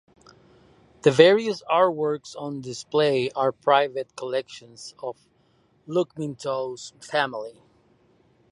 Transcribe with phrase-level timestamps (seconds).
[1.03, 5.27] The various artworks on display are private collections of
[5.87, 7.61] Lukminto’s family.